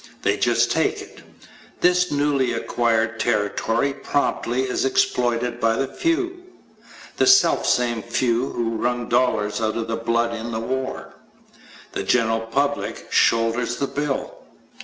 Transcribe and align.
They 0.23 0.35
just 0.35 0.71
take 0.71 0.99
it. 0.99 1.21
This 1.81 2.09
newly 2.11 2.53
acquired 2.53 3.19
territory 3.19 3.93
promptly 3.93 4.63
is 4.63 4.83
exploited 4.83 5.59
by 5.59 5.73
the 5.75 5.87
few 5.87 6.41
the 7.17 7.27
selfsame 7.27 8.01
few 8.01 8.49
who 8.49 8.77
wrung 8.77 9.07
dollars 9.09 9.61
out 9.61 9.77
of 9.77 10.03
blood 10.03 10.33
in 10.33 10.51
the 10.53 10.59
war. 10.59 11.13
The 11.91 12.01
general 12.01 12.39
public 12.41 13.11
shoulders 13.11 13.75
the 13.75 13.85
bill. 13.85 14.39